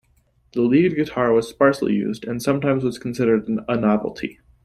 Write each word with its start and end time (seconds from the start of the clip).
The 0.53 0.63
lead 0.63 0.95
guitar 0.95 1.31
was 1.31 1.47
sparsely 1.47 1.93
used, 1.93 2.25
and 2.25 2.41
sometimes 2.41 2.83
was 2.83 2.97
considered 2.97 3.47
a 3.69 3.75
novelty. 3.77 4.39